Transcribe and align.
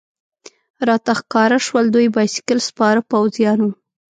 راته 0.87 1.11
ښکاره 1.19 1.57
شول، 1.65 1.85
دوی 1.95 2.07
بایسکل 2.15 2.59
سپاره 2.69 2.99
پوځیان 3.11 3.59
و. 3.61 3.69